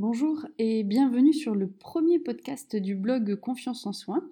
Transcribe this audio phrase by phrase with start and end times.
[0.00, 4.22] Bonjour et bienvenue sur le premier podcast du blog Confiance en Soins.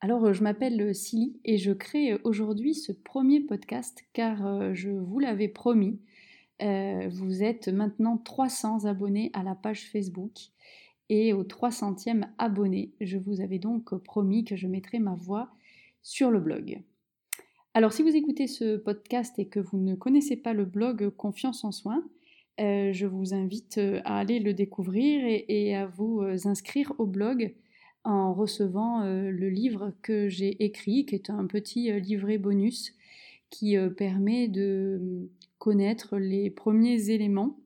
[0.00, 5.18] Alors, je m'appelle Silly et je crée aujourd'hui ce premier podcast car euh, je vous
[5.18, 6.00] l'avais promis.
[6.62, 10.32] Euh, vous êtes maintenant 300 abonnés à la page Facebook
[11.10, 15.50] et au 300e abonné, je vous avais donc promis que je mettrais ma voix
[16.00, 16.80] sur le blog.
[17.74, 21.62] Alors, si vous écoutez ce podcast et que vous ne connaissez pas le blog Confiance
[21.62, 22.02] en Soins,
[22.60, 27.06] euh, je vous invite euh, à aller le découvrir et, à vous euh, inscrire au
[27.06, 27.52] blog
[28.04, 32.92] en recevant le livre que j'ai écrit, qui est un petit livret bonus
[33.48, 37.58] qui permet de connaître les premiers éléments,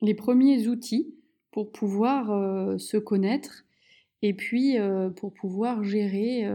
[0.00, 1.12] les premiers outils
[1.50, 3.64] pour pouvoir se connaître
[4.22, 4.76] et puis
[5.16, 6.48] pour pouvoir gérer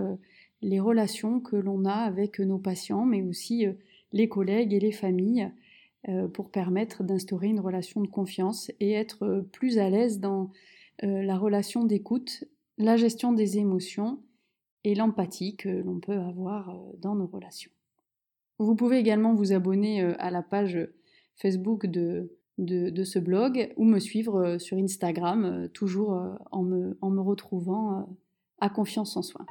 [0.62, 3.66] les relations que l'on a avec nos patients, mais aussi
[4.14, 5.52] les collègues et les familles
[6.34, 10.52] pour permettre d'instaurer une relation de confiance et être euh, plus à l'aise dans
[11.04, 12.44] euh, la relation d'écoute,
[12.78, 14.22] la gestion des émotions
[14.84, 17.72] et l'empathie que l'on peut avoir dans nos relations.
[18.60, 20.78] Vous pouvez également vous abonner à la page
[21.36, 28.08] Facebook de, ce blog ou me suivre sur Instagram, toujours en me retrouvant
[28.60, 29.46] à confiance en soi.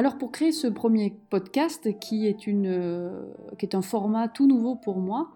[0.00, 3.22] Alors pour créer ce premier podcast, qui est, euh,
[3.74, 5.30] un format tout nouveau pour moi,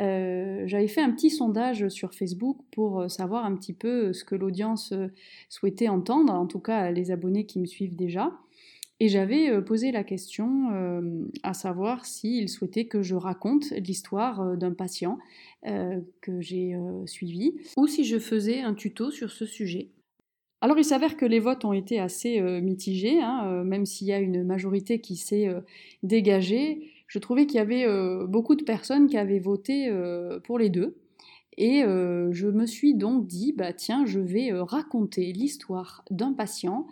[0.00, 4.24] euh, j'avais fait un petit sondage sur Facebook pour euh, savoir un petit peu ce
[4.24, 4.94] que l'audience
[5.50, 8.32] souhaitait entendre, en tout cas les abonnés qui me suivent déjà.
[8.98, 10.70] Et j'avais posé la question
[11.42, 15.18] à savoir s'ils souhaitaient que je raconte l'histoire d'un patient
[15.62, 19.90] que j'ai suivi ou si je faisais un tuto sur ce sujet.
[20.60, 24.08] Alors il s'avère que les votes ont été assez euh, mitigés, hein, euh, même s'il
[24.08, 25.60] y a une majorité qui s'est euh,
[26.02, 26.90] dégagée.
[27.06, 27.86] Je trouvais qu'il y avait
[28.26, 29.90] beaucoup de personnes qui avaient voté
[30.44, 30.98] pour les deux.
[31.56, 36.86] Et je me suis donc dit, bah tiens, je vais raconter l'histoire d'un patient.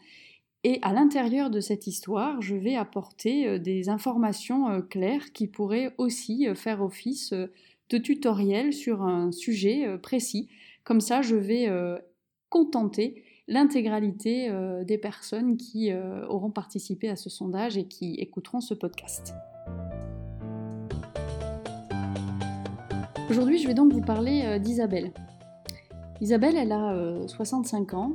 [0.64, 6.47] Et à l'intérieur de cette histoire, je vais apporter des informations claires qui pourraient aussi
[6.55, 10.49] faire office de tutoriel sur un sujet précis.
[10.82, 11.69] Comme ça, je vais
[12.49, 18.60] contenter l'intégralité euh, des personnes qui euh, auront participé à ce sondage et qui écouteront
[18.60, 19.34] ce podcast.
[23.30, 25.12] Aujourd'hui, je vais donc vous parler euh, d'Isabelle.
[26.20, 28.14] Isabelle, elle a 65 ans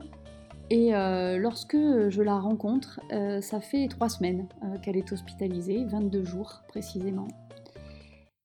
[0.72, 0.90] et
[1.38, 3.00] lorsque je la rencontre,
[3.42, 4.48] ça fait trois semaines
[4.82, 7.28] qu'elle est hospitalisée, 22 jours précisément.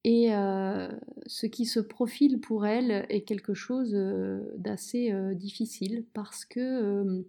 [0.06, 0.88] Et euh,
[1.26, 7.24] ce qui se profile pour elle est quelque chose euh, d'assez euh, difficile parce que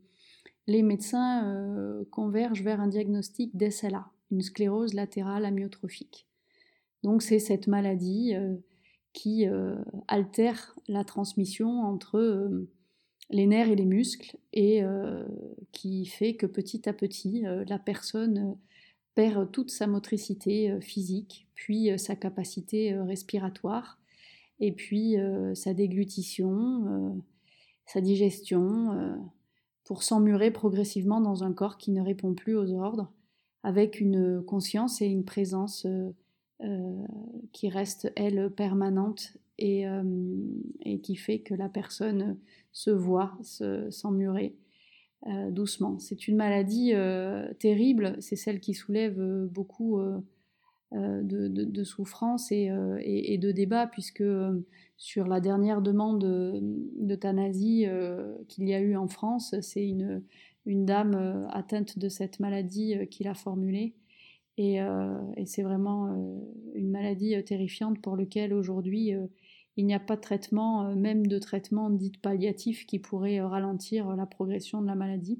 [0.67, 6.27] les médecins convergent vers un diagnostic d'SLA, une sclérose latérale amyotrophique.
[7.01, 8.33] Donc c'est cette maladie
[9.13, 9.45] qui
[10.09, 12.67] altère la transmission entre
[13.29, 14.83] les nerfs et les muscles et
[15.71, 18.57] qui fait que petit à petit la personne
[19.15, 23.99] perd toute sa motricité physique, puis euh, sa capacité euh, respiratoire,
[24.59, 25.17] et puis
[25.53, 27.21] sa déglutition,
[27.85, 29.21] sa digestion,
[29.83, 33.11] pour s'emmurer progressivement dans un corps qui ne répond plus aux ordres,
[33.61, 35.85] avec une conscience et une présence
[37.53, 39.85] qui reste, elle, permanente et,
[40.81, 42.39] et, qui fait que la personne
[42.71, 43.37] se voit
[43.91, 44.55] s'emmurer.
[45.25, 45.97] Euh, doucement.
[45.97, 49.99] C'est une maladie euh, terrible, c'est celle qui soulève euh, beaucoup
[50.91, 54.23] de, souffrance et, de débats, puisque
[54.97, 56.19] sur la dernière demande
[56.97, 57.85] d'euthanasie
[58.47, 60.23] qu'il y a eu en France, c'est une,
[60.65, 63.95] dame atteinte de cette maladie qui l'a formulée.
[64.57, 66.15] Et, et c'est vraiment
[66.73, 69.13] une maladie terrifiante pour laquelle aujourd'hui
[69.77, 73.47] il n'y a pas de traitement, euh, même de traitement dit palliatif, qui pourrait euh,
[73.47, 75.39] ralentir euh, la progression de la maladie.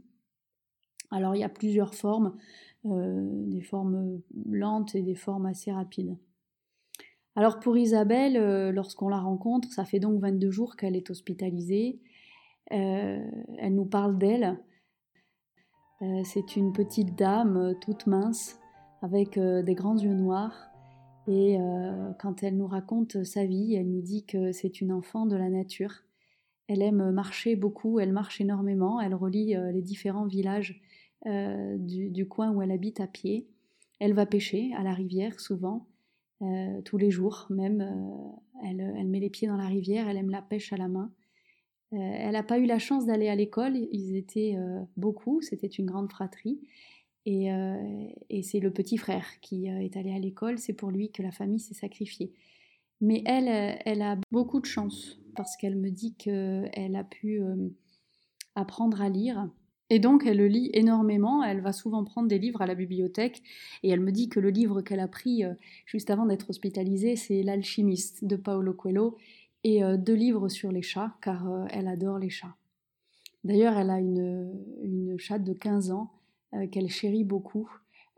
[1.10, 2.38] Alors il y a plusieurs formes,
[2.84, 6.18] des formes lentes et des formes assez rapides.
[7.36, 12.00] Alors pour Isabelle, lorsqu'on la rencontre, ça fait donc 22 jours qu'elle est hospitalisée.
[12.68, 14.58] elle nous parle d'elle.
[16.24, 18.60] c'est une petite dame toute mince,
[19.02, 20.68] avec des grands yeux noirs,
[21.28, 25.26] et euh, quand elle nous raconte sa vie, elle nous dit que c'est une enfant
[25.26, 25.94] de la nature.
[26.68, 30.82] Elle aime marcher beaucoup, elle marche énormément, elle relie euh, les différents villages
[31.26, 33.48] euh, du, coin où elle habite à pied.
[34.00, 35.88] Elle va pêcher à la rivière souvent,
[36.86, 37.82] tous les jours même.
[38.64, 41.12] Elle, elle, met les pieds dans la rivière, elle aime la pêche à la main.
[41.92, 44.56] elle n'a pas eu la chance d'aller à l'école, ils étaient
[44.98, 46.60] beaucoup, c'était une grande fratrie.
[47.28, 51.12] Euh, et, c'est le petit frère qui euh, est allé à l'école, c'est pour lui
[51.12, 52.32] que la famille s'est sacrifiée.
[53.02, 57.42] Mais elle, euh, elle a beaucoup de chance parce qu'elle me dit qu'elle a pu
[58.56, 59.48] apprendre à lire.
[59.90, 61.44] Et donc, elle le lit énormément.
[61.44, 63.42] Elle va souvent prendre des livres à la bibliothèque.
[63.84, 65.44] Et elle me dit que le livre qu'elle a pris
[65.86, 69.18] juste avant d'être hospitalisée, c'est L'alchimiste de Paolo Coelho
[69.64, 72.56] et deux livres sur les chats, car elle adore les chats.
[73.44, 76.12] D'ailleurs, elle a une, chatte de 15 ans
[76.72, 77.70] qu'elle chérit beaucoup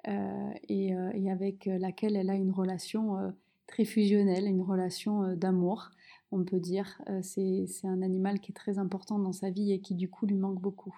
[0.08, 3.34] et, et, avec laquelle elle a une relation
[3.68, 5.92] très fusionnelle, une relation d'amour
[6.32, 7.02] on peut dire.
[7.10, 10.26] Euh, c'est un animal qui est très important dans sa vie et qui du coup
[10.26, 10.96] lui manque beaucoup.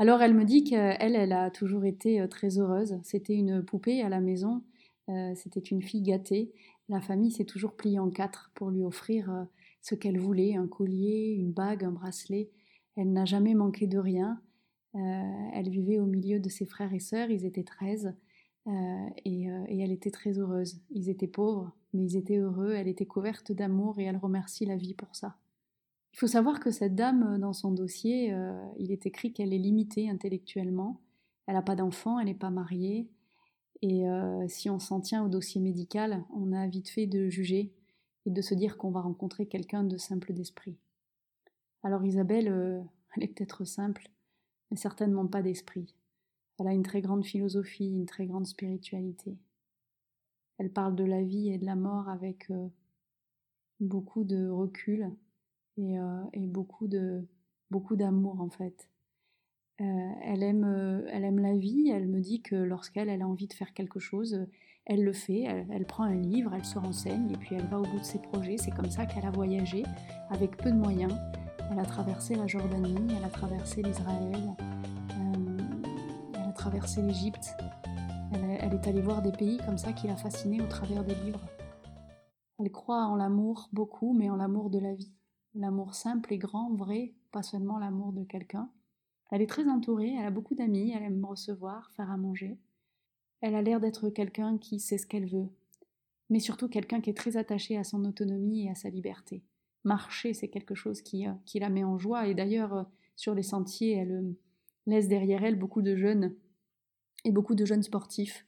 [0.00, 2.98] Alors elle me dit qu'elle, elle a toujours été euh, très heureuse.
[3.04, 4.64] C'était une poupée à la maison,
[5.08, 6.52] euh, c'était une fille gâtée.
[6.88, 9.46] La famille s'est toujours pliée en quatre pour lui offrir
[9.80, 12.50] ce qu'elle voulait, un collier, une bague, un bracelet.
[12.96, 14.42] Elle n'a jamais manqué de rien.
[14.94, 18.12] elle vivait au milieu de ses frères et sœurs, ils étaient treize.
[18.66, 20.80] Euh, euh, et, elle était très heureuse.
[20.90, 24.76] Ils étaient pauvres, mais ils étaient heureux, elle était couverte d'amour et elle remercie la
[24.76, 25.36] vie pour ça.
[26.12, 29.58] Il faut savoir que cette dame, dans son dossier, euh, il est écrit qu'elle est
[29.58, 31.00] limitée intellectuellement,
[31.46, 33.08] elle n'a pas d'enfant, elle n'est pas mariée,
[33.82, 34.04] et
[34.48, 37.72] si on s'en tient au dossier médical, on a vite fait de juger
[38.26, 40.76] et de se dire qu'on va rencontrer quelqu'un de simple d'esprit.
[41.82, 42.46] Alors Isabelle,
[43.16, 44.10] elle est peut-être simple,
[44.70, 45.94] mais certainement pas d'esprit.
[46.58, 49.38] Elle a une très grande philosophie, une très grande spiritualité.
[50.58, 52.68] Elle parle de la vie et de la mort avec euh,
[53.80, 55.10] beaucoup de recul
[55.76, 57.26] et, euh, beaucoup de
[57.70, 58.88] beaucoup d'amour en fait.
[59.80, 59.84] Euh,
[60.24, 61.90] elle aime elle aime la vie.
[61.90, 64.46] Elle me dit que lorsqu'elle elle a envie de faire quelque chose,
[64.86, 65.42] elle le fait.
[65.42, 68.18] Elle, prend un livre, elle se renseigne et puis elle va au bout de ses
[68.18, 68.56] projets.
[68.58, 69.84] C'est comme ça qu'elle a voyagé
[70.30, 71.14] avec peu de moyens.
[71.70, 74.56] Elle a traversé la Jordanie, elle a traversé l'Israël,
[76.60, 77.56] traversé l'Égypte.
[78.32, 81.40] Elle, est allée voir des pays comme ça qui l'a fascinée au travers des livres.
[82.58, 85.10] Elle croit en l'amour beaucoup, mais en l'amour de la vie.
[85.54, 88.70] L'amour simple et grand, vrai, pas seulement l'amour de quelqu'un.
[89.30, 92.58] Elle est très entourée, elle a beaucoup d'amis, elle aime recevoir, faire à manger.
[93.40, 95.48] Elle a l'air d'être quelqu'un qui sait ce qu'elle veut,
[96.28, 99.42] mais surtout quelqu'un qui est très attaché à son autonomie et à sa liberté.
[99.84, 102.82] Marcher, c'est quelque chose qui, euh, qui, la met en joie, et d'ailleurs, euh,
[103.16, 104.38] sur les sentiers, elle euh,
[104.86, 106.34] laisse derrière elle beaucoup de jeunes
[107.24, 108.46] et beaucoup de jeunes sportifs.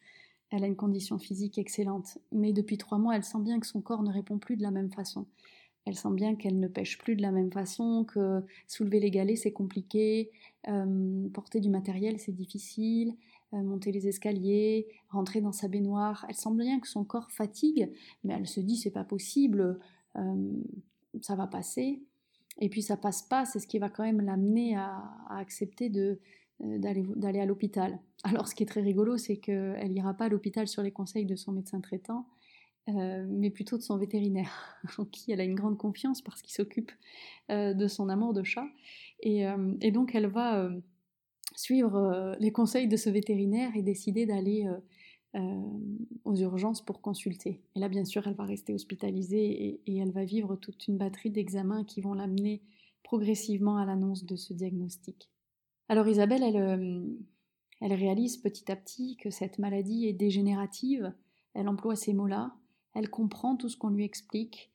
[0.50, 3.80] Elle a une condition physique excellente, mais depuis trois mois, elle sent bien que son
[3.80, 5.26] corps ne répond plus de la même façon.
[5.84, 9.36] Elle sent bien qu'elle ne pêche plus de la même façon, que soulever les galets
[9.36, 10.30] c'est compliqué,
[10.68, 13.16] euh, porter du matériel c'est difficile,
[13.52, 16.24] euh, monter les escaliers, rentrer dans sa baignoire.
[16.28, 17.90] Elle sent bien que son corps fatigue,
[18.22, 19.78] mais elle se dit c'est pas possible,
[20.16, 20.52] euh,
[21.20, 22.00] ça va passer.
[22.60, 25.90] Et puis ça passe pas, c'est ce qui va quand même l'amener à, accepter
[26.60, 27.98] d'aller à l'hôpital.
[28.24, 31.26] Alors ce qui est très rigolo, c'est qu'elle n'ira pas à l'hôpital sur les conseils
[31.26, 32.26] de son médecin traitant,
[32.88, 36.52] euh, mais plutôt de son vétérinaire, en qui elle a une grande confiance parce qu'il
[36.52, 36.92] s'occupe
[37.50, 38.66] euh, de son amour de chat.
[39.20, 39.44] Et,
[39.92, 40.68] donc elle va
[41.54, 44.68] suivre les conseils de ce vétérinaire et décider d'aller
[46.24, 47.60] aux urgences pour consulter.
[47.76, 51.30] Et là, bien sûr, elle va rester hospitalisée et elle va vivre toute une batterie
[51.30, 52.62] d'examens qui vont l'amener
[53.04, 55.30] progressivement à l'annonce de ce diagnostic.
[55.90, 57.04] Alors Isabelle, euh,
[57.82, 61.12] elle, réalise petit à petit que cette maladie est dégénérative,
[61.52, 62.54] elle emploie ces mots-là,
[62.94, 64.70] elle comprend tout ce qu'on lui explique,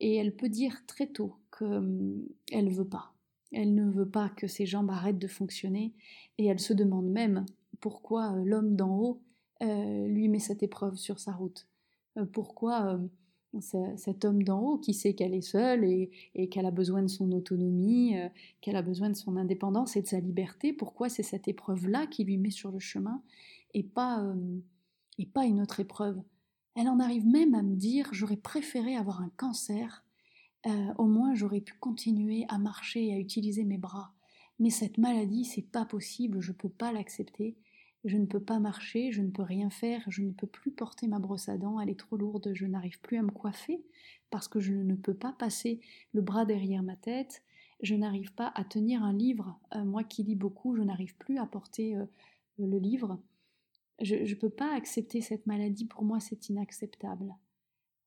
[0.00, 3.14] et elle peut dire très tôt qu'elle ne veut pas.
[3.52, 5.94] Elle ne veut pas que ses jambes arrêtent de fonctionner,
[6.38, 7.46] et elle se demande même
[7.80, 9.22] pourquoi euh, l'homme d'en haut
[9.62, 11.68] euh, lui met cette épreuve sur sa route.
[12.32, 12.98] pourquoi
[13.60, 16.10] cet homme d'en haut qui sait qu'elle est seule et,
[16.50, 18.28] qu'elle a besoin de son autonomie, euh,
[18.60, 22.24] qu'elle a besoin de son indépendance et de sa liberté, pourquoi c'est cette épreuve-là qui
[22.24, 23.22] lui met sur le chemin
[23.72, 24.58] et pas, euh,
[25.18, 26.20] et pas une autre épreuve?
[26.74, 30.04] Elle en arrive même à me dire j'aurais préféré avoir un cancer,
[30.66, 34.12] euh, au moins j'aurais pu continuer à marcher et à utiliser mes bras.
[34.58, 37.56] Mais cette maladie, c'est pas possible, je peux pas l'accepter
[38.04, 41.06] je ne peux pas marcher, je ne peux rien faire, je ne peux plus porter
[41.08, 43.82] ma brosse à dents, elle est trop lourde, je n'arrive plus à me coiffer
[44.30, 45.80] parce que je ne peux pas passer
[46.12, 47.42] le bras derrière ma tête,
[47.80, 51.38] je n'arrive pas à tenir un livre, euh, moi qui lis beaucoup, je n'arrive plus
[51.38, 52.04] à porter euh,
[52.58, 53.18] le livre.
[54.00, 57.34] Je ne peux pas accepter cette maladie, pour moi c'est inacceptable.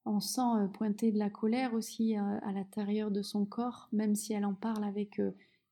[0.06, 4.34] On sent euh, pointer de la colère aussi à l'intérieur de son corps, même si
[4.34, 5.22] elle en parle avec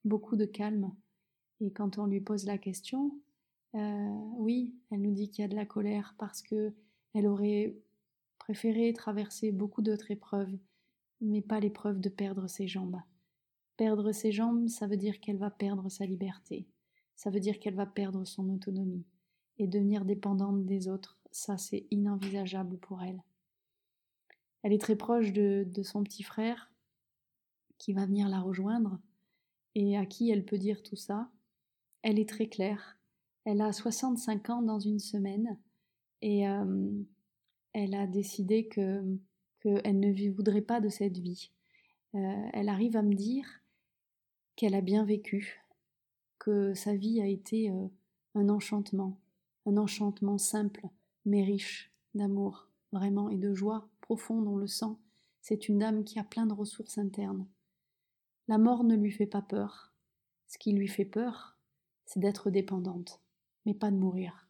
[0.04, 0.92] beaucoup de calme.
[1.62, 3.20] Et quand on lui pose la question,
[3.76, 6.74] euh, oui, elle nous dit qu'il y a de la colère parce que
[7.14, 7.76] elle aurait
[8.40, 10.58] préféré traverser beaucoup d'autres épreuves,
[11.22, 13.02] mais pas l'épreuve de perdre ses jambes.
[13.78, 16.68] Perdre ses jambes, ça veut dire qu'elle va perdre sa liberté,
[17.16, 19.06] ça veut dire qu'elle va perdre son autonomie,
[19.58, 23.22] et devenir dépendante des autres, ça c'est inenvisageable pour elle.
[24.64, 26.72] Elle est très proche de, son petit frère,
[27.78, 29.00] qui va venir la rejoindre
[29.76, 31.30] et à qui elle peut dire tout ça.
[32.02, 32.98] Elle est très claire.
[33.44, 35.60] Elle a 65 ans dans une semaine
[36.22, 37.04] et euh,
[37.74, 39.04] elle a décidé que
[39.62, 41.52] qu'elle ne voudrait pas de cette vie.
[42.16, 43.46] Euh, elle arrive à me dire
[44.56, 45.60] qu'elle a bien vécu,
[46.40, 47.88] que sa vie a été euh,
[48.36, 49.20] un enchantement,
[49.66, 50.88] un enchantement simple
[51.26, 54.96] mais riche d'amour, vraiment, et de joie profonde, on le sent.
[55.42, 57.48] C'est une dame qui a plein de ressources internes.
[58.48, 59.94] La mort ne lui fait pas peur.
[60.48, 61.58] Ce qui lui fait peur,
[62.06, 63.22] c'est d'être dépendante,
[63.66, 64.48] mais pas de mourir.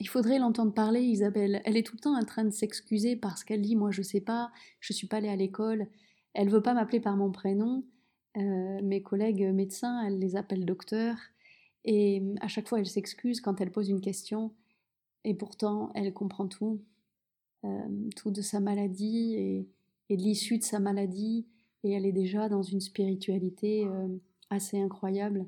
[0.00, 1.62] Il faudrait l'entendre parler, Isabelle.
[1.64, 4.20] Elle est tout le temps en train de s'excuser parce qu'elle dit Moi, je sais
[4.20, 5.86] pas, je suis pas allée à l'école.
[6.32, 7.84] Elle veut pas m'appeler par mon prénom.
[8.36, 11.16] Euh, mes collègues médecins, elle les appelle docteur.
[11.84, 14.52] Et à chaque fois, elle s'excuse quand elle pose une question.
[15.24, 16.80] Et pourtant, elle comprend tout.
[17.64, 19.68] Euh, tout de sa maladie et,
[20.16, 21.46] de l'issue de sa maladie.
[21.82, 24.08] Et elle est déjà dans une spiritualité euh,
[24.50, 25.46] assez incroyable.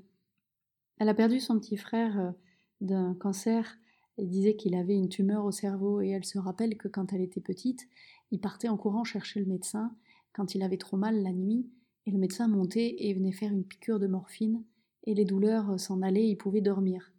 [0.99, 2.33] Elle a perdu son petit frère
[2.81, 3.79] d'un cancer
[4.19, 7.21] elle disait qu'il avait une tumeur au cerveau et elle se rappelle que quand elle
[7.21, 7.87] était petite,
[8.31, 9.95] il partait en courant chercher le médecin
[10.33, 11.69] quand il avait trop mal la nuit
[12.07, 14.63] et le médecin montait et venait faire une piqûre de morphine
[15.07, 17.13] et les douleurs s'en allaient il pouvait dormir.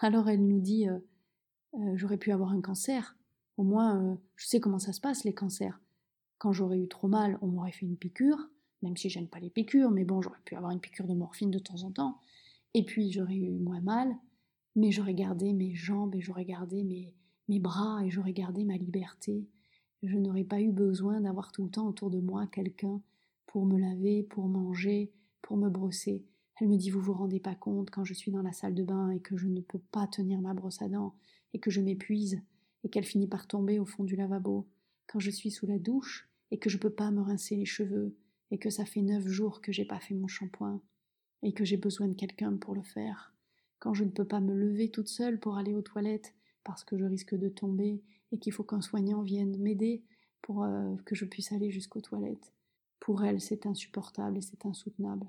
[0.00, 0.98] Alors elle nous dit euh,
[1.74, 3.16] euh, J'aurais pu avoir un cancer.
[3.56, 5.80] Au moins, euh, je sais comment ça se passe les cancers.
[6.38, 8.48] Quand j'aurais eu trop mal, on m'aurait fait une piqûre,
[8.82, 11.50] même si j'aime pas les piqûres, mais bon, j'aurais pu avoir une piqûre de morphine
[11.50, 12.18] de temps en temps.
[12.72, 14.16] Et puis j'aurais eu moins mal,
[14.74, 17.14] mais j'aurais gardé mes jambes et j'aurais gardé mes,
[17.48, 19.46] mes bras et j'aurais gardé ma liberté.
[20.02, 23.02] Je n'aurais pas eu besoin d'avoir tout le temps autour de moi quelqu'un
[23.46, 25.12] pour me laver, pour manger,
[25.42, 26.24] pour me brosser.
[26.60, 28.84] Elle me dit Vous vous rendez pas compte quand je suis dans la salle de
[28.84, 31.14] bain et que je ne peux pas tenir ma brosse à dents
[31.54, 32.40] et que je m'épuise
[32.84, 34.66] et qu'elle finit par tomber au fond du lavabo.
[35.06, 38.14] Quand je suis sous la douche et que je peux pas me rincer les cheveux
[38.50, 40.80] et que ça fait neuf jours que j'ai pas fait mon shampoing
[41.42, 43.34] et que j'ai besoin de quelqu'un pour le faire
[43.80, 46.96] quand je ne peux pas me lever toute seule pour aller aux toilettes parce que
[46.96, 50.04] je risque de tomber et qu'il faut qu'un soignant vienne m'aider
[50.42, 52.52] pour euh, que je puisse aller jusqu'aux toilettes.
[53.00, 55.26] Pour elle, c'est insupportable et c'est insoutenable.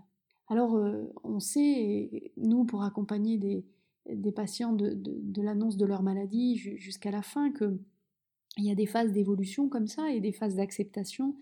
[0.51, 7.10] Alors, euh, on sait, nous, pour accompagner des, patients de, l'annonce de leur maladie jusqu'à
[7.10, 7.79] la fin, que
[8.58, 11.38] il y a des phases d'évolution comme ça et des phases d'acceptation,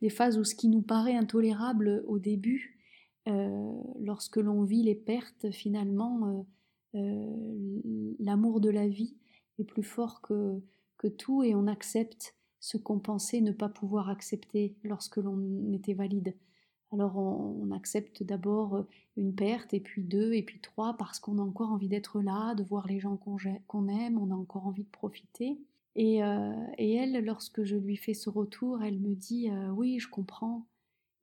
[0.00, 2.78] des phases où ce qui nous paraît intolérable au début
[3.26, 6.46] euh, lorsque l'on vit les pertes, finalement,
[6.94, 7.80] euh,
[8.20, 9.16] l'amour de la vie
[9.58, 14.76] est plus fort que tout et on accepte ce qu'on pensait ne pas pouvoir accepter
[14.84, 16.36] lorsque l'on était valide.
[16.92, 21.42] Alors on, accepte d'abord une perte, et puis deux, et puis trois, parce qu'on a
[21.42, 24.90] encore envie d'être là, de voir les gens qu'on aime, on a encore envie de
[24.90, 25.58] profiter.
[25.96, 26.18] Et,
[26.78, 30.66] et, elle, lorsque je lui fais ce retour, elle me dit oui, je comprends,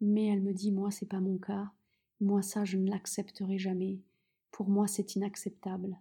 [0.01, 1.71] mais elle me dit moi c'est pas mon cas.
[2.21, 3.99] Moi, ça, je ne l'accepterai jamais.
[4.51, 5.97] Pour moi, c'est inacceptable.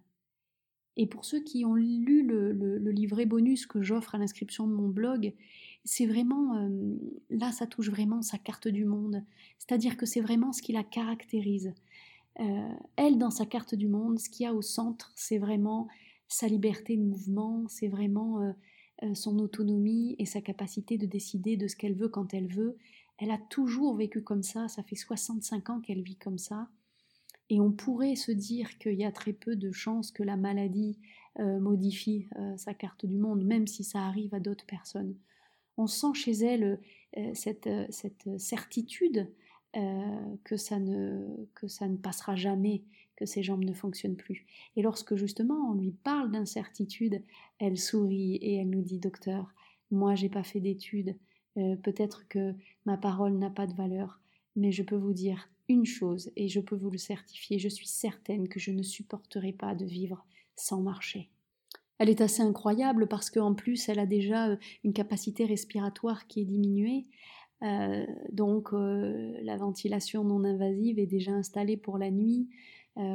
[1.01, 4.89] Et pour ceux qui ont lu le, livret bonus que j'offre à l'inscription de mon
[4.89, 5.33] blog,
[5.85, 6.97] c'est vraiment, euh,
[7.29, 9.23] là, ça touche vraiment sa carte du monde.
[9.59, 11.73] C'est-à-dire que c'est vraiment ce qui la caractérise.
[12.41, 15.87] Euh, elle, dans sa carte du monde, ce qu'il y a au centre, c'est vraiment
[16.27, 21.69] sa liberté de mouvement, c'est vraiment euh, son autonomie et sa capacité de décider de
[21.69, 22.75] ce qu'elle veut quand elle veut,
[23.19, 26.67] elle a toujours vécu comme ça, ça fait 65 ans qu'elle vit comme ça.
[27.49, 30.99] Et on pourrait se dire qu'il y a très peu de chances que la maladie
[31.39, 35.15] euh, modifie euh, sa carte du monde, même si ça arrive à d'autres personnes.
[35.77, 36.79] On sent chez elle
[37.17, 37.69] euh, cette,
[38.37, 39.27] certitude
[40.43, 42.83] que, ça ne, que ça ne passera jamais,
[43.15, 44.47] que ses jambes ne fonctionnent plus.
[44.75, 47.23] Et lorsque justement on lui parle d'incertitude,
[47.59, 49.53] elle sourit et elle nous dit Docteur,
[49.91, 51.15] moi j'ai pas fait d'études,
[51.53, 54.19] peut-être que ma parole n'a pas de valeur,
[54.55, 57.87] mais je peux vous dire une chose et je peux vous le certifier, je suis
[57.87, 61.29] certaine que je ne supporterai pas de vivre sans marcher.
[61.97, 66.41] Elle est assez incroyable parce qu'en plus elle a déjà euh, une capacité respiratoire qui
[66.41, 67.05] est diminuée,
[67.61, 72.49] euh, donc la ventilation non invasive est déjà installée pour la nuit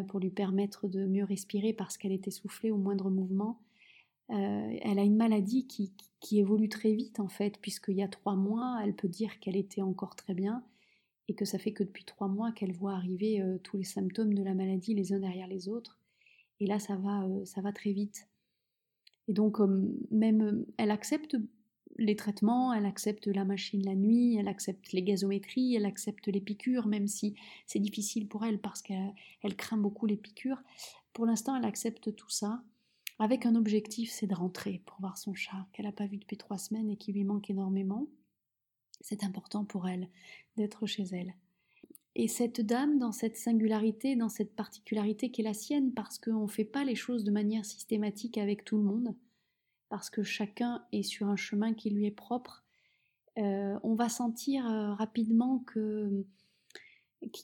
[0.09, 3.61] pour lui permettre de mieux respirer parce qu'elle est essoufflée au moindre mouvement.
[4.31, 5.93] Euh, elle a une maladie qui,
[6.33, 9.83] évolue très vite en fait, puisqu'il y a trois mois, elle peut dire qu'elle était
[9.83, 10.65] encore très bien
[11.28, 14.35] et que ça fait que depuis trois mois qu'elle voit arriver euh, tous les symptômes
[14.35, 15.99] de la maladie les uns derrière les autres.
[16.61, 18.28] Et là, ça va, euh, ça va très vite.
[19.28, 19.59] Et donc,
[20.11, 21.37] même elle accepte
[21.97, 26.40] les traitements, elle accepte la machine la nuit, elle accepte les gazométries, elle accepte les
[26.40, 27.35] piqûres, même si
[27.66, 30.62] c'est difficile pour elle parce qu'elle craint beaucoup les piqûres.
[31.12, 32.62] Pour l'instant, elle accepte tout ça
[33.19, 36.37] avec un objectif, c'est de rentrer pour voir son chat qu'elle n'a pas vu depuis
[36.37, 38.09] trois semaines et qui lui manque énormément.
[39.01, 40.09] C'est important pour elle
[40.57, 41.35] d'être chez elle.
[42.17, 46.45] Et cette dame, dans cette singularité, dans cette particularité qui est la sienne, parce qu'on
[46.45, 49.17] ne fait pas les choses de manière systématique avec tout le monde,
[49.89, 52.65] parce que chacun est sur un chemin qui lui est propre,
[53.39, 56.25] euh, on va sentir euh, rapidement qu'il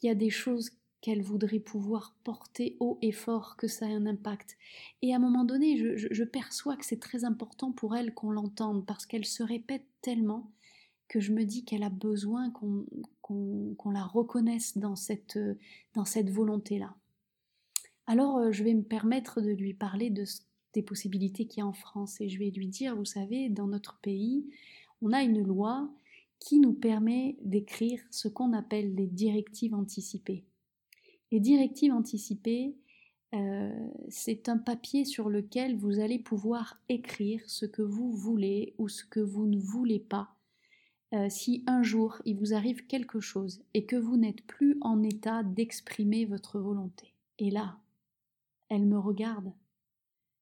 [0.04, 4.06] y a des choses qu'elle voudrait pouvoir porter haut et fort, que ça ait un
[4.06, 4.56] impact.
[5.02, 8.86] Et à un moment donné, je, perçois que c'est très important pour elle qu'on l'entende,
[8.86, 10.52] parce qu'elle se répète tellement
[11.10, 15.38] que je me dis qu'elle a besoin qu'on la reconnaisse dans cette,
[16.04, 16.94] cette volonté-là.
[18.06, 20.24] Alors euh, je vais me permettre de lui parler de,
[20.72, 23.66] des possibilités qu'il y a en France et je vais lui dire, vous savez, dans
[23.66, 24.48] notre pays,
[25.02, 25.90] on a une loi
[26.38, 30.44] qui nous permet d'écrire ce qu'on appelle les directives anticipées.
[31.32, 32.76] Les directives anticipées,
[33.34, 38.88] euh, c'est un papier sur lequel vous allez pouvoir écrire ce que vous voulez ou
[38.88, 40.36] ce que vous ne voulez pas.
[41.12, 45.02] Euh, si un jour il vous arrive quelque chose et que vous n'êtes plus en
[45.02, 47.14] état d'exprimer votre volonté.
[47.38, 47.78] Et là,
[48.68, 49.52] elle me regarde.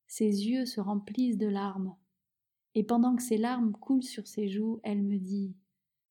[0.06, 1.94] Ses yeux se remplissent de larmes.
[2.74, 5.54] Et pendant que ces larmes coulent sur ses joues, elle me dit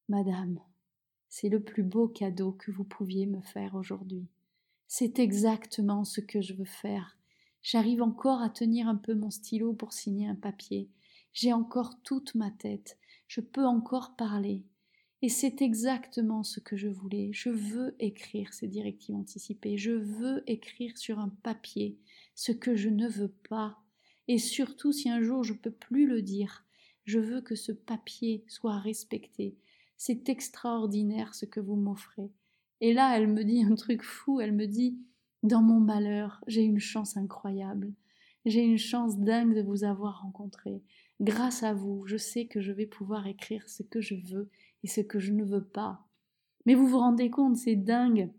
[0.10, 0.60] Madame,
[1.30, 4.28] c'est le plus beau cadeau que vous pouviez me faire aujourd'hui.
[4.88, 7.18] C'est exactement ce que je veux faire.
[7.62, 10.90] J'arrive encore à tenir un peu mon stylo pour signer un papier.
[11.34, 12.98] J'ai encore toute ma tête.
[13.28, 14.66] Je peux encore parler.
[15.22, 17.32] Et c'est exactement ce que je voulais.
[17.34, 19.78] Je veux écrire ces directives anticipées.
[19.78, 21.98] Je veux écrire sur un papier
[22.36, 23.80] ce que je ne veux pas.
[24.28, 26.66] Et surtout si un jour je peux plus le dire,
[27.06, 29.58] je veux que ce papier soit respecté.
[29.96, 32.30] C'est extraordinaire ce que vous m'offrez.
[32.82, 35.00] Et là, elle me dit un truc fou, elle me dit,
[35.42, 37.94] dans mon malheur, j'ai une chance incroyable.
[38.46, 40.84] J'ai une chance dingue de vous avoir rencontré.
[41.20, 44.50] Grâce à vous, je sais que je vais pouvoir écrire ce que je veux
[44.84, 46.06] et ce que je ne veux pas.
[46.66, 48.30] Mais vous vous rendez compte, c'est dingue.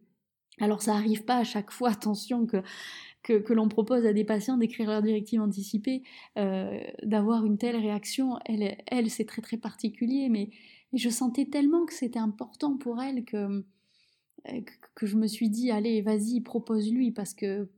[0.61, 2.63] Alors ça n'arrive pas à chaque fois, attention, que,
[3.23, 6.03] que, l'on propose à des patients d'écrire leur directive anticipée,
[6.37, 8.39] euh, d'avoir une telle réaction.
[8.45, 10.51] Elle, elle c'est très très particulier, mais
[10.93, 13.65] je sentais tellement que c'était important pour elle que,
[14.49, 14.61] euh,
[14.95, 17.69] que je me suis dit, allez, vas-y, propose-lui, parce que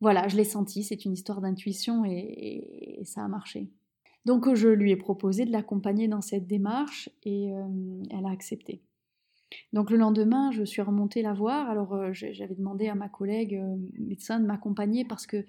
[0.00, 3.70] voilà, je l'ai senti, c'est une histoire d'intuition et, ça a marché.
[4.26, 7.62] Donc je lui ai proposé de l'accompagner dans cette démarche et euh,
[8.10, 8.82] elle a accepté.
[9.72, 11.70] Donc le lendemain, je suis remontée la voir.
[11.70, 13.58] Alors euh, j'avais demandé à ma collègue
[13.98, 15.44] médecin de m'accompagner parce que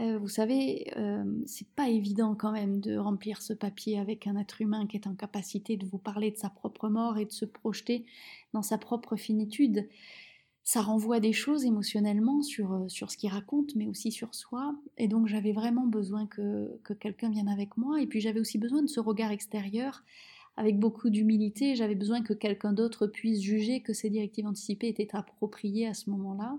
[0.00, 4.36] euh, vous savez, euh, c'est pas évident quand même de remplir ce papier avec un
[4.36, 7.32] être humain qui est en capacité de vous parler de sa propre mort et de
[7.32, 8.06] se projeter
[8.52, 9.88] dans sa propre finitude.
[10.68, 14.76] Ça renvoie des choses émotionnellement sur, euh, sur ce qu'il raconte, mais aussi sur soi.
[14.98, 18.02] Et donc j'avais vraiment besoin que, que quelqu'un vienne avec moi.
[18.02, 20.04] Et puis j'avais aussi besoin de ce regard extérieur
[20.58, 21.74] avec beaucoup d'humilité.
[21.74, 26.10] J'avais besoin que quelqu'un d'autre puisse juger que ces directives anticipées étaient appropriées à ce
[26.10, 26.58] moment-là.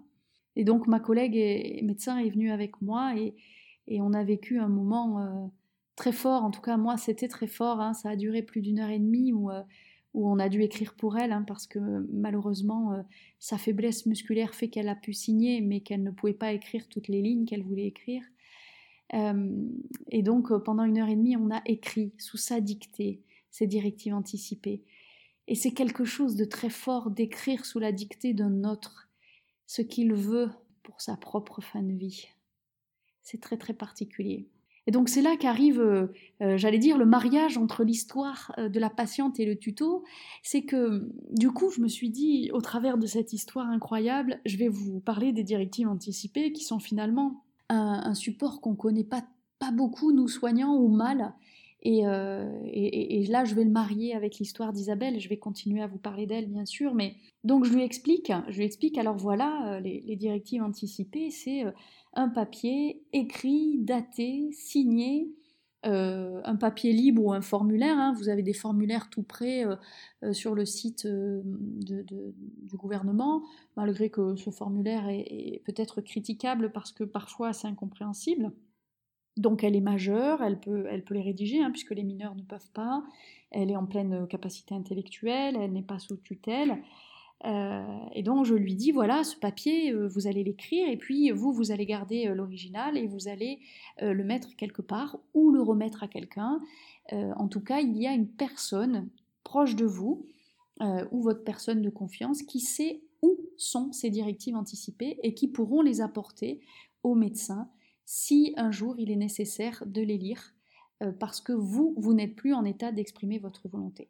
[0.55, 3.35] Et donc ma collègue et, médecin est venue avec moi et,
[4.01, 5.47] on a vécu un moment euh,
[5.95, 6.43] très fort.
[6.43, 7.79] En tout cas, moi, c'était très fort.
[7.79, 7.93] Hein.
[7.93, 9.61] Ça a duré plus d'une heure et demie où, euh,
[10.13, 11.79] où, on a dû écrire pour elle hein, parce que
[12.11, 13.01] malheureusement, euh,
[13.39, 17.07] sa faiblesse musculaire fait qu'elle a pu signer, mais qu'elle ne pouvait pas écrire toutes
[17.07, 18.23] les lignes qu'elle voulait écrire.
[20.11, 24.13] et donc, pendant une heure et demie, on a écrit sous sa dictée ces directives
[24.13, 24.83] anticipées.
[25.47, 29.09] Et c'est quelque chose de très fort d'écrire sous la dictée d'un autre
[29.65, 30.49] ce qu'il veut
[30.83, 32.27] pour sa propre fin de vie.
[33.21, 34.47] C'est très très particulier.
[34.89, 36.07] Et donc c'est là qu'arrive, euh,
[36.41, 40.03] euh, j'allais dire, le mariage entre l'histoire euh, de la patiente et le tuto.
[40.41, 44.57] C'est que du coup, je me suis dit, au travers de cette histoire incroyable, je
[44.57, 49.23] vais vous parler des directives anticipées qui sont finalement un, support qu'on connaît pas,
[49.59, 51.35] pas beaucoup, nous soignants, ou mal,
[51.85, 55.19] euh, et, là, je vais le marier avec l'histoire d'Isabelle.
[55.19, 56.93] Je vais continuer à vous parler d'elle, bien sûr.
[56.93, 58.31] Mais donc, je lui explique.
[58.49, 58.97] Je lui explique.
[58.97, 61.71] Alors voilà, euh, les, directives anticipées, c'est euh,
[62.13, 65.33] un papier écrit, daté, signé.
[65.83, 67.97] un papier libre ou un formulaire.
[67.97, 68.13] Hein.
[68.17, 69.63] Vous avez des formulaires tout prêts
[70.33, 73.43] sur le site du gouvernement,
[73.77, 78.51] malgré que ce formulaire est peut-être critiquable parce que parfois c'est incompréhensible.
[79.39, 82.41] Donc elle est majeure, elle peut, elle peut les rédiger, hein, puisque les mineurs ne
[82.41, 83.03] peuvent pas.
[83.51, 86.77] Elle est en pleine capacité intellectuelle, elle n'est pas sous tutelle.
[87.45, 91.31] Euh, et donc je lui dis, voilà, ce papier, euh, vous allez l'écrire, et puis
[91.31, 93.59] vous, vous allez garder euh, l'original et vous allez
[94.01, 96.61] le mettre quelque part ou le remettre à quelqu'un.
[97.11, 99.09] en tout cas, il y a une personne
[99.43, 100.25] proche de vous,
[101.11, 105.81] ou votre personne de confiance, qui sait où sont ces directives anticipées et qui pourront
[105.81, 106.61] les apporter
[107.03, 107.67] au médecin
[108.11, 110.55] si un jour il est nécessaire de les lire,
[111.03, 114.09] euh, parce que vous, vous n'êtes plus en état d'exprimer votre volonté.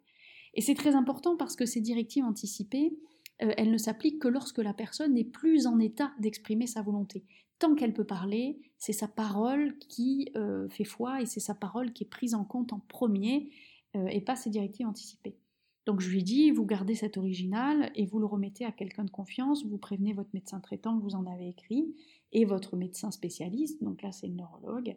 [0.53, 2.97] Et c'est très important parce que ces directives anticipées,
[3.41, 7.25] euh, elle ne s'applique que lorsque la personne n'est plus en état d'exprimer sa volonté.
[7.59, 11.91] Tant qu'elle peut parler, c'est sa parole qui euh, fait foi et c'est sa parole
[11.91, 13.51] qui est prise en compte en premier
[13.95, 15.35] et pas ses directives anticipées.
[15.85, 19.09] Donc je lui dis, vous gardez cet original et vous le remettez à quelqu'un de
[19.09, 21.95] confiance, vous prévenez votre médecin traitant que vous en avez écrit
[22.31, 24.95] et votre médecin spécialiste, donc là c'est le neurologue,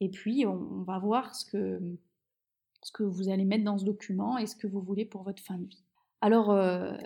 [0.00, 4.56] et puis on, va voir ce que, vous allez mettre dans ce document et ce
[4.56, 5.84] que vous voulez pour votre fin de vie.
[6.20, 6.96] Alors, euh,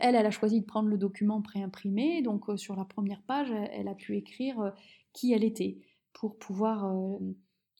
[0.00, 3.88] elle a choisi de prendre le document préimprimé, donc euh, sur la première page, elle,
[3.88, 4.70] a pu écrire euh,
[5.12, 5.78] qui elle était
[6.12, 6.94] pour pouvoir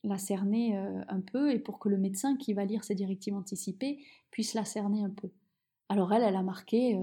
[0.04, 3.98] la cerner un peu et pour que le médecin qui va lire ses directives anticipées
[4.30, 5.30] puisse la cerner un peu.
[5.88, 6.98] Alors elle, elle a marqué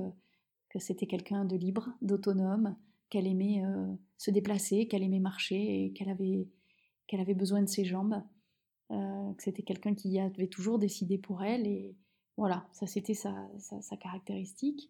[0.70, 2.76] que c'était quelqu'un de libre, d'autonome,
[3.10, 3.64] qu'elle aimait
[4.18, 6.48] se déplacer, qu'elle aimait marcher et qu'elle avait,
[7.14, 8.22] avait besoin de ses jambes,
[8.90, 11.96] que c'était quelqu'un qui avait toujours décidé pour elle et
[12.38, 13.50] voilà, ça c'était sa,
[14.00, 14.90] caractéristique.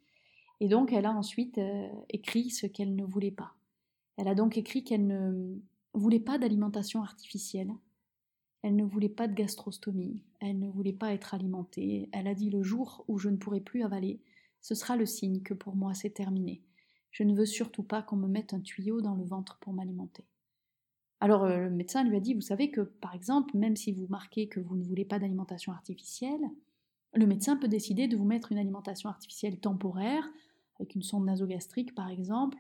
[0.60, 3.56] Et donc elle a ensuite euh, écrit ce qu'elle ne voulait pas.
[4.18, 5.58] Elle a donc écrit qu'elle ne
[5.94, 7.74] voulait pas d'alimentation artificielle,
[8.64, 12.10] elle ne voulait pas de gastrostomie, elle ne voulait pas être alimentée.
[12.12, 14.20] Elle a dit le jour où je ne pourrai plus avaler,
[14.62, 16.62] ce sera le signe que pour moi c'est terminé.
[17.12, 20.26] Je ne veux surtout pas qu'on me mette un tuyau dans le ventre pour m'alimenter.
[21.20, 24.08] Alors euh, le médecin lui a dit, vous savez que par exemple, même si vous
[24.10, 26.42] marquez que vous ne voulez pas d'alimentation artificielle,
[27.14, 30.28] le médecin peut décider de vous mettre une alimentation artificielle temporaire,
[30.80, 32.58] avec une sonde nasogastrique par exemple,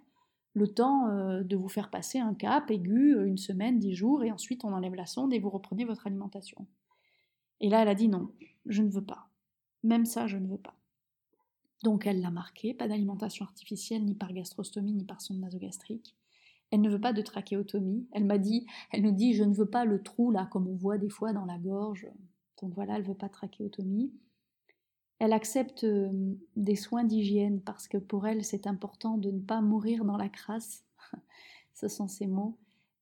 [0.54, 4.24] le temps euh, de vous faire passer un cap aigu, euh, une semaine, dix jours,
[4.24, 6.68] et ensuite on enlève la sonde et vous reprenez votre alimentation.
[7.60, 8.32] Et là, elle a dit non,
[8.66, 9.30] je ne veux pas.
[9.84, 10.76] Même ça, je ne veux pas.
[11.84, 16.16] Donc elle l'a marqué, pas d'alimentation artificielle, ni par gastrostomie, ni par sonde nasogastrique.
[16.70, 18.08] Elle ne veut pas de trachéotomie.
[18.12, 20.76] Elle m'a dit, elle nous dit, je ne veux pas le trou là, comme on
[20.76, 22.08] voit des fois dans la gorge.
[22.62, 24.14] Donc voilà, elle ne veut pas de trachéotomie.
[25.22, 26.10] Elle accepte euh,
[26.56, 30.30] des soins d'hygiène parce que pour elle, c'est important de ne pas mourir dans la
[30.30, 30.84] crasse.
[31.76, 32.58] Ce sont ses mots.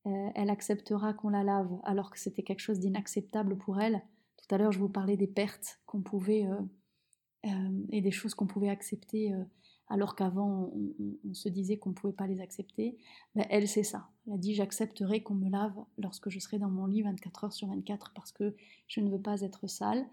[0.06, 4.04] Euh, elle acceptera qu'on la lave alors que c'était quelque chose d'inacceptable pour elle.
[4.36, 8.48] Tout à l'heure, je vous parlais des pertes qu'on pouvait euh, et des choses qu'on
[8.48, 9.34] pouvait accepter
[9.88, 10.74] alors qu'avant
[11.26, 12.98] on, se disait qu'on ne pouvait pas les accepter.
[13.34, 14.10] Mais elle, c'est ça.
[14.28, 17.54] Elle a dit j'accepterai qu'on me lave lorsque je serai dans mon lit 24 heures
[17.54, 18.58] sur 24 parce que
[18.90, 20.06] je ne veux pas être sale.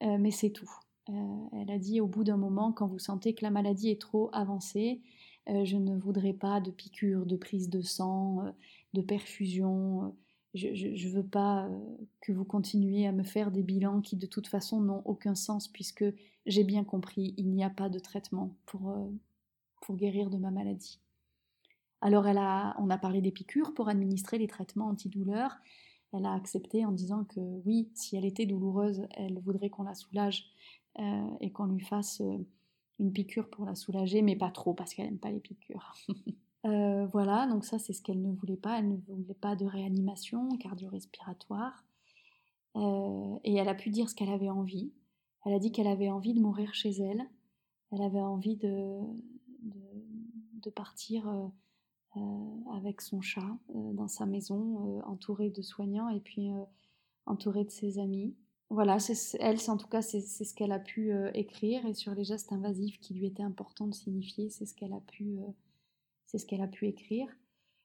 [0.00, 0.70] mais c'est tout.
[1.10, 4.00] Euh, elle a dit au bout d'un moment, quand vous sentez que la maladie est
[4.00, 5.00] trop avancée,
[5.48, 8.50] euh, je ne voudrais pas de piqûres, de prise de sang, euh,
[8.94, 10.14] de perfusion.
[10.54, 11.68] Je ne veux pas
[12.20, 15.68] que vous continuiez à me faire des bilans qui de toute façon n'ont aucun sens
[15.68, 16.04] puisque
[16.44, 18.92] j'ai bien compris, il n'y a pas de traitement pour,
[19.80, 20.98] pour guérir de ma maladie.
[22.00, 25.56] Alors elle a, on a parlé des piqûres pour administrer les traitements antidouleurs.
[26.12, 29.94] Elle a accepté en disant que oui, si elle était douloureuse, elle voudrait qu'on la
[29.94, 30.50] soulage
[31.00, 32.36] euh, et qu'on lui fasse euh,
[32.98, 35.94] une piqûre pour la soulager, mais pas trop parce qu'elle n'aime pas les piqûres.
[36.66, 38.78] Euh, voilà, donc ça c'est ce qu'elle ne voulait pas.
[38.78, 41.86] Elle ne voulait pas de réanimation cardio-respiratoire.
[42.76, 44.92] et elle a pu dire ce qu'elle avait envie.
[45.46, 47.26] Elle a dit qu'elle avait envie de mourir chez elle.
[47.92, 48.98] Elle avait envie de,
[50.60, 51.32] de, partir
[52.74, 56.50] avec son chat dans sa maison, entourée de soignants et puis
[57.24, 58.34] entourée de ses amis
[58.70, 58.98] voilà,
[59.40, 62.52] elle, en tout cas, c'est ce qu'elle a pu euh, écrire et sur les gestes
[62.52, 65.52] invasifs qui lui étaient importants de signifier, c'est ce qu'elle a pu, euh,
[66.26, 67.26] ce a pu écrire.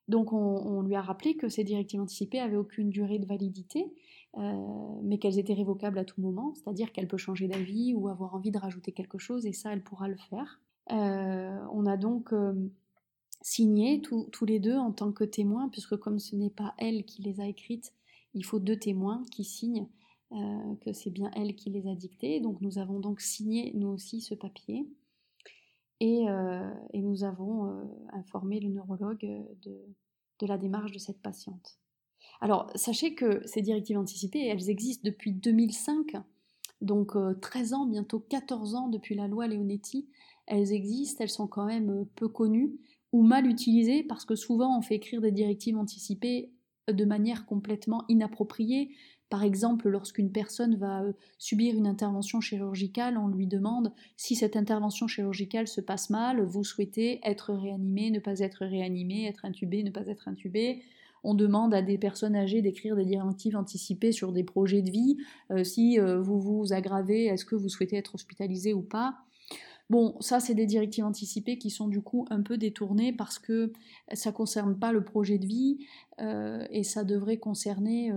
[0.07, 3.91] Donc, on, lui a rappelé que ces directives anticipées avaient aucune durée de validité,
[4.37, 8.35] euh, mais qu'elles étaient révocables à tout moment, c'est-à-dire qu'elle peut changer d'avis ou avoir
[8.35, 10.61] envie de rajouter quelque chose, et ça, elle pourra le faire.
[10.91, 12.31] on a donc
[13.41, 17.23] signé tous les deux en tant que témoins, puisque comme ce n'est pas elle qui
[17.23, 17.91] les a écrites,
[18.35, 19.87] il faut deux témoins qui signent
[20.31, 22.39] euh, que c'est bien elle qui les a dictées.
[22.39, 24.87] Donc nous avons donc signé nous aussi ce papier
[25.99, 29.25] et, euh, nous avons euh, informé le neurologue
[29.61, 31.77] de, la démarche de cette patiente.
[32.41, 36.17] Alors sachez que ces directives anticipées, elles existent depuis 2005,
[36.81, 40.09] donc 13 ans, bientôt 14 ans depuis la loi Leonetti.
[40.47, 42.79] Elles existent, elles sont quand même peu connues
[43.11, 46.51] ou mal utilisées parce que souvent on fait écrire des directives anticipées
[46.91, 48.95] de manière complètement inappropriée,
[49.35, 54.55] par exemple, lorsqu'une personne va euh, subir une intervention chirurgicale, on lui demande si cette
[54.55, 59.83] intervention chirurgicale se passe mal, vous souhaitez être réanimé, ne pas être réanimé, être intubé,
[59.83, 60.83] ne pas être intubé.
[61.25, 65.17] On demande à des personnes âgées d'écrire des directives anticipées sur des projets de vie.
[65.51, 69.17] Euh, si euh, vous vous aggravez, est-ce que vous souhaitez être hospitalisé ou pas?
[69.89, 73.73] Bon, ça, c'est des directives anticipées qui sont du coup un peu détournées parce que
[74.13, 75.85] ça ne concerne pas le projet de vie
[76.71, 78.11] et ça devrait concerner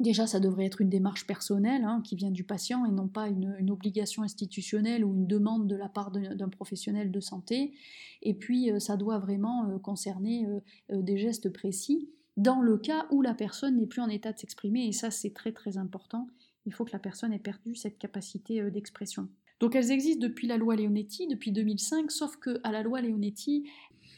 [0.00, 3.28] Déjà, ça devrait être une démarche personnelle hein, qui vient du patient et non pas
[3.28, 7.74] une, obligation institutionnelle ou une demande de la part d'un professionnel de santé.
[8.22, 13.06] Et puis, euh, ça doit vraiment euh, concerner euh, des gestes précis dans le cas
[13.12, 14.88] où la personne n'est plus en état de s'exprimer.
[14.88, 16.26] Et ça, c'est très très important.
[16.66, 19.28] Il faut que la personne ait perdu cette capacité d'expression.
[19.60, 23.68] Donc elles existent depuis la loi Leonetti, depuis 2005, sauf qu'à la loi Leonetti,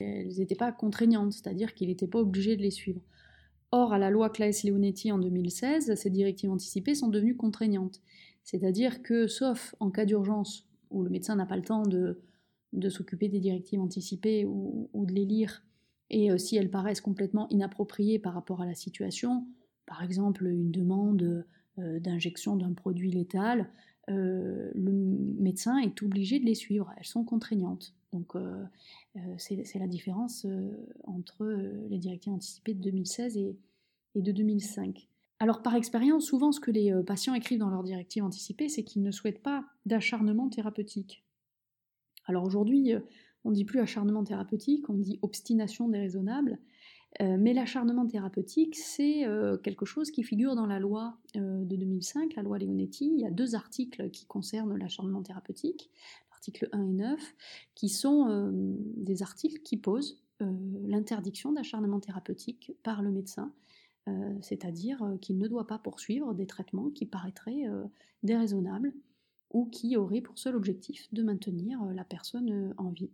[0.00, 3.02] elles n'étaient pas contraignantes, c'est-à-dire qu'il n'était pas obligé de les suivre.
[3.78, 8.00] Or, à la loi Claes-Leonetti en 2016, ces directives anticipées sont devenues contraignantes.
[8.42, 12.18] C'est-à-dire que, sauf en cas d'urgence, où le médecin n'a pas le temps de,
[12.88, 15.62] s'occuper des directives anticipées ou, de les lire,
[16.08, 19.46] et euh, si elles paraissent complètement inappropriées par rapport à la situation,
[19.84, 21.44] par exemple une demande
[21.78, 23.68] euh, d'injection d'un produit létal,
[24.08, 26.92] euh, le médecin est obligé de les suivre.
[26.96, 27.94] Elles sont contraignantes.
[28.12, 28.64] Donc euh,
[29.16, 30.46] euh, c'est la différence
[31.04, 31.44] entre
[31.88, 33.56] les directives anticipées de 2016 et,
[34.14, 35.08] de 2005.
[35.38, 39.02] Alors par expérience, souvent ce que les patients écrivent dans leurs directives anticipées, c'est qu'ils
[39.02, 41.24] ne souhaitent pas d'acharnement thérapeutique.
[42.24, 42.94] Alors aujourd'hui,
[43.44, 46.58] on ne dit plus acharnement thérapeutique, on dit obstination déraisonnable.
[47.22, 51.76] Euh, mais l'acharnement thérapeutique, c'est euh, quelque chose qui figure dans la loi euh, de
[51.76, 53.06] 2005, la loi Leonetti.
[53.06, 55.90] Il y a deux articles qui concernent l'acharnement thérapeutique,
[56.30, 57.34] l'article 1 et 9,
[57.74, 58.52] qui sont
[58.96, 63.52] des articles qui posent l'interdiction d'acharnement thérapeutique par le médecin,
[64.42, 67.64] c'est-à-dire qu'il ne doit pas poursuivre des traitements qui paraîtraient
[68.22, 68.94] déraisonnables
[69.50, 73.10] ou qui auraient pour seul objectif de maintenir la personne en vie.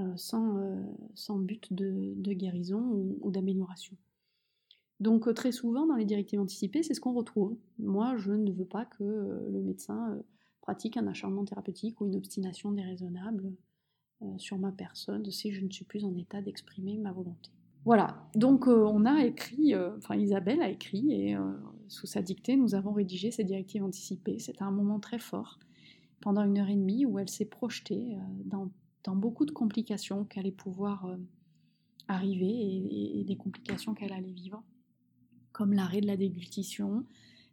[0.00, 0.74] Euh, sans, euh,
[1.14, 2.80] sans, but de, guérison
[3.20, 3.96] ou, d'amélioration.
[4.98, 7.56] Donc euh, très souvent dans les directives anticipées, c'est ce qu'on retrouve.
[7.78, 10.20] Moi, je ne veux pas que le médecin
[10.62, 13.52] pratique un acharnement thérapeutique ou une obstination déraisonnable
[14.38, 17.50] sur ma personne si je ne suis plus en état d'exprimer ma volonté.
[17.84, 21.36] Voilà, donc on a écrit, enfin Isabelle a écrit et
[21.88, 24.38] sous sa dictée, nous avons rédigé ces directives anticipées.
[24.38, 25.58] C'était un moment très fort
[26.20, 28.70] pendant une heure et demie où elle s'est projetée dans
[29.04, 31.16] dans beaucoup de complications qu'elle allait pouvoir euh,
[32.08, 32.48] arriver
[33.18, 34.62] et, des complications qu'elle allait vivre,
[35.52, 37.06] comme l'arrêt de la déglutition,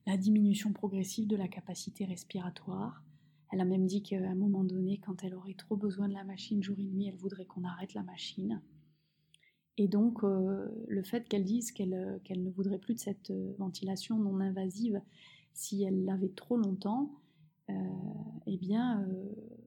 [0.07, 3.03] la diminution progressive de la capacité respiratoire.
[3.51, 6.23] Elle a même dit qu'à un moment donné, quand elle aurait trop besoin de la
[6.23, 8.61] machine jour et nuit, elle voudrait qu'on arrête la machine.
[9.77, 13.53] Et donc, euh, le fait qu'elle dise qu'elle qu'elle ne voudrait plus de cette euh,
[13.57, 15.01] ventilation non invasive
[15.53, 17.11] si elle l'avait trop longtemps,
[18.47, 19.05] eh bien,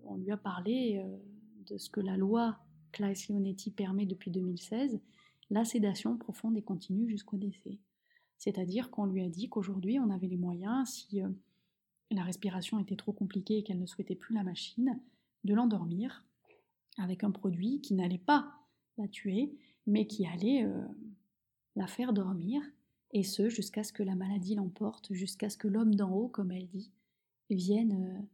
[0.05, 1.03] on lui a parlé
[1.67, 2.59] de ce que la loi
[2.93, 5.01] Claes-Leonetti permet depuis 2016,
[5.51, 7.79] la sédation profonde et continue jusqu'au décès.
[8.39, 11.29] C'est-à-dire qu'on lui a dit qu'aujourd'hui on avait les moyens, si euh,
[12.11, 15.01] la respiration était trop compliquée et qu'elle ne souhaitait plus la machine,
[15.45, 16.25] de l'endormir
[16.99, 18.53] avec un produit qui n'allait pas
[18.97, 19.55] la tuer,
[19.87, 20.87] mais qui allait euh,
[21.77, 22.63] la faire dormir,
[23.13, 26.51] et ce jusqu'à ce que la maladie l'emporte, jusqu'à ce que l'homme d'en haut, comme
[26.51, 26.91] elle dit,
[27.51, 28.27] vienne euh,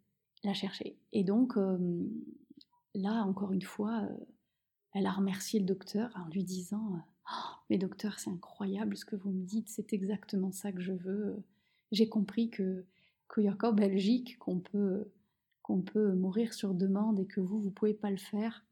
[0.45, 0.97] la chercher.
[1.13, 1.57] Et donc,
[2.95, 4.25] là, encore une fois, euh,
[4.93, 7.01] elle a remercié le docteur en lui disant
[7.31, 10.93] oh, Mais docteur, c'est incroyable ce que vous me dites, c'est exactement ça que je
[10.93, 11.43] veux.
[11.93, 12.85] J'ai compris que
[13.33, 15.11] qu'il n'y a qu'en Belgique qu'on peut,
[15.63, 18.65] qu'on peut mourir sur demande et que vous, vous ne pouvez pas le faire.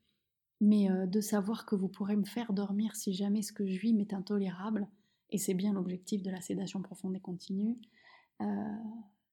[0.61, 3.79] Mais euh, de savoir que vous pourrez me faire dormir si jamais ce que je
[3.79, 4.89] vis m'est intolérable,
[5.31, 7.79] et c'est bien l'objectif de la sédation profonde et continue,
[8.41, 8.45] euh,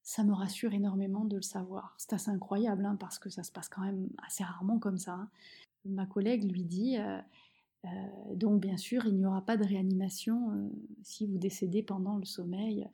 [0.05, 1.95] ça me rassure énormément de le savoir.
[1.97, 5.13] C'est assez incroyable hein, parce que ça se passe quand même assez rarement comme ça.
[5.13, 5.29] Hein.
[5.83, 7.17] Ma collègue lui dit euh,
[7.85, 7.87] euh,
[8.35, 10.69] donc bien sûr il n'y aura pas de réanimation euh,
[11.01, 12.87] si vous décédez pendant le sommeil.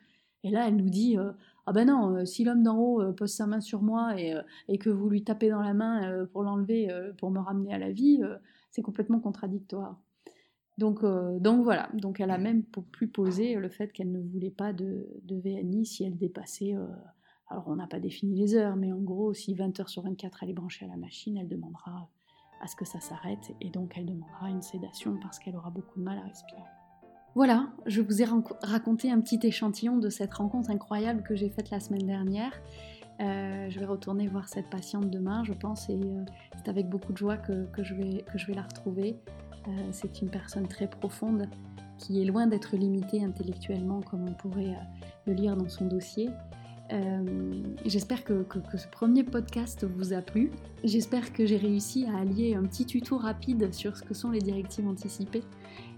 [0.43, 1.17] Et là elle nous dit
[1.65, 4.34] ah ben non si l'homme d'en haut pose sa main sur moi et,
[4.69, 7.91] et, que vous lui tapez dans la main pour l'enlever pour me ramener à la
[7.91, 8.21] vie
[8.71, 10.00] c'est complètement contradictoire.
[10.77, 14.51] Donc, euh, donc voilà, donc elle a même pu poser le fait qu'elle ne voulait
[14.51, 16.88] pas de, VNI si elle dépassait, euh,
[17.49, 20.43] alors on n'a pas défini les heures, mais en gros, si 20 heures sur 24
[20.43, 22.10] elle est branchée à la machine, elle demandera
[22.62, 25.99] à ce que ça s'arrête et donc elle demandera une sédation parce qu'elle aura beaucoup
[25.99, 26.62] de mal à respirer.
[27.34, 28.25] Voilà, je vous ai
[28.62, 32.51] raconté un petit échantillon de cette rencontre incroyable que j'ai faite la semaine dernière.
[33.21, 35.99] Euh, je vais retourner voir cette patiente demain, je pense, et
[36.57, 39.17] c'est avec beaucoup de joie que, je vais, que je vais la retrouver.
[39.67, 41.47] Euh, c'est une personne très profonde
[41.97, 46.30] qui est loin d'être limitée intellectuellement comme on pourrait euh, le lire dans son dossier.
[46.91, 48.45] Euh, j'espère que,
[48.76, 50.52] ce premier podcast vous a plu.
[50.84, 54.41] J'espère que j'ai réussi à allier un petit tuto rapide sur ce que sont les
[54.41, 55.43] directives anticipées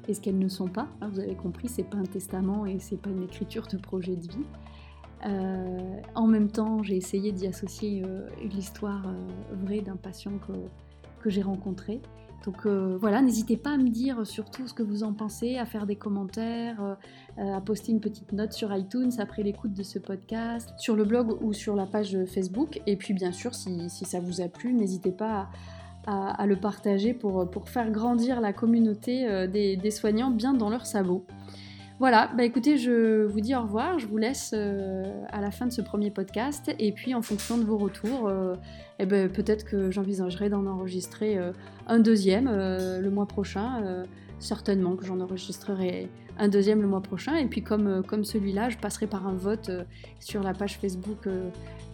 [0.08, 0.88] et ce qu'elles ne sont pas.
[1.02, 4.28] Vous avez compris, c'est pas un testament et c'est pas une écriture de projet de
[4.28, 4.45] vie.
[6.13, 8.04] en même temps, j'ai essayé d'y associer
[8.43, 9.04] l'histoire
[9.63, 10.54] vraie d'un patient que,
[11.21, 12.02] que j'ai rencontré
[12.43, 15.65] Donc euh, voilà, n'hésitez pas à me dire surtout ce que vous en pensez, à
[15.65, 16.97] faire des commentaires,
[17.38, 21.41] à poster une petite note sur iTunes après l'écoute de ce podcast, sur le blog
[21.41, 22.82] ou sur la page Facebook.
[22.86, 25.49] Et puis bien sûr, si, ça vous a plu, n'hésitez pas
[26.06, 31.25] à, le partager pour, faire grandir la communauté des, des soignants bien dans leurs sabots.
[32.04, 35.68] Voilà, bah écoutez, je vous dis au revoir, je vous laisse euh, à la fin
[35.68, 38.56] de ce premier podcast, et puis en fonction de vos retours, euh,
[39.00, 41.54] eh ben, peut-être que j'envisagerai d'en enregistrer euh,
[41.88, 44.04] un deuxième le mois prochain,
[44.38, 49.08] certainement que j'en enregistrerai un deuxième le mois prochain, et puis comme, celui-là, je passerai
[49.08, 49.72] par un vote
[50.20, 51.30] sur la page Facebook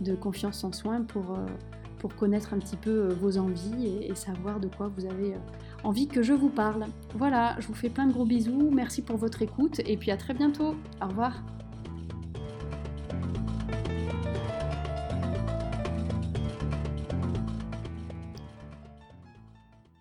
[0.01, 4.87] de Confiance en Soins pour connaître un petit peu vos envies et savoir de quoi
[4.87, 5.35] vous avez
[5.83, 6.85] envie que je vous parle.
[7.15, 10.17] Voilà, je vous fais plein de gros bisous, merci pour votre écoute et puis à
[10.17, 10.75] très bientôt.
[11.01, 11.43] Au revoir.